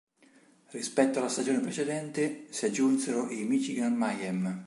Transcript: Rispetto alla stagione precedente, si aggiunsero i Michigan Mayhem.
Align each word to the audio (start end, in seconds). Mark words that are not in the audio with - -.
Rispetto 0.71 1.19
alla 1.19 1.27
stagione 1.29 1.59
precedente, 1.59 2.47
si 2.49 2.65
aggiunsero 2.65 3.29
i 3.29 3.43
Michigan 3.43 3.93
Mayhem. 3.93 4.59